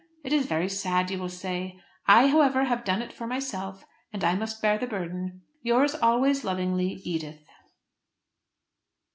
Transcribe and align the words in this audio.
It 0.23 0.33
is 0.33 0.47
very 0.47 0.67
sad, 0.67 1.11
you 1.11 1.19
will 1.19 1.29
say. 1.29 1.79
I, 2.07 2.25
however, 2.29 2.63
have 2.63 2.83
done 2.83 3.03
it 3.03 3.13
for 3.13 3.27
myself 3.27 3.85
and 4.11 4.23
I 4.23 4.33
must 4.33 4.59
bear 4.59 4.79
the 4.79 4.87
burden. 4.87 5.43
Yours 5.61 5.93
always 5.93 6.43
lovingly, 6.43 7.03
EDITH. 7.05 7.45